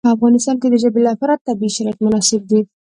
[0.07, 2.59] په افغانستان کې د ژبې لپاره طبیعي شرایط مناسب دي.